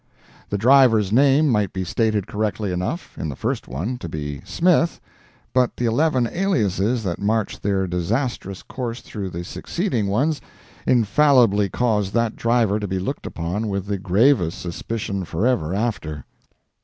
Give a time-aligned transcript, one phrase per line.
[0.49, 4.99] The driver's name might be stated correctly enough, in the first one, to be Smith,
[5.53, 10.41] but the eleven aliases that marched their disastrous course through the succeeding ones,
[10.87, 16.25] infallibly caused that driver to be looked upon with the gravest suspicion forever after.